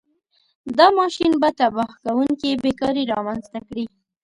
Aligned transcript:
دا 0.77 0.87
ماشین 0.99 1.31
به 1.41 1.49
تباه 1.59 1.91
کوونکې 2.03 2.59
بېکاري 2.63 3.03
رامنځته 3.13 3.59
کړي. 3.67 3.83